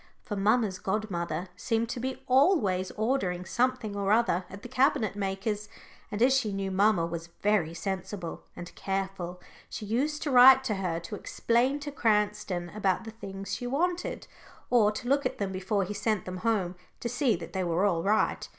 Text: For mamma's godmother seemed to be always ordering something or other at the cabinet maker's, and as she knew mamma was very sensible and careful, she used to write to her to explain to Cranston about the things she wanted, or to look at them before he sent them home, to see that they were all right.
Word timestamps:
For 0.23 0.35
mamma's 0.35 0.79
godmother 0.79 1.49
seemed 1.55 1.87
to 1.89 1.99
be 1.99 2.23
always 2.25 2.89
ordering 2.97 3.45
something 3.45 3.95
or 3.95 4.11
other 4.11 4.45
at 4.49 4.63
the 4.63 4.67
cabinet 4.67 5.15
maker's, 5.15 5.69
and 6.09 6.23
as 6.23 6.35
she 6.35 6.51
knew 6.51 6.71
mamma 6.71 7.05
was 7.05 7.29
very 7.43 7.75
sensible 7.75 8.41
and 8.55 8.73
careful, 8.73 9.39
she 9.69 9.85
used 9.85 10.23
to 10.23 10.31
write 10.31 10.63
to 10.63 10.73
her 10.73 10.99
to 11.01 11.13
explain 11.13 11.79
to 11.81 11.91
Cranston 11.91 12.71
about 12.71 13.03
the 13.03 13.11
things 13.11 13.53
she 13.53 13.67
wanted, 13.67 14.25
or 14.71 14.91
to 14.91 15.07
look 15.07 15.23
at 15.23 15.37
them 15.37 15.51
before 15.51 15.83
he 15.83 15.93
sent 15.93 16.25
them 16.25 16.37
home, 16.37 16.73
to 16.99 17.07
see 17.07 17.35
that 17.35 17.53
they 17.53 17.63
were 17.63 17.85
all 17.85 18.01
right. 18.01 18.49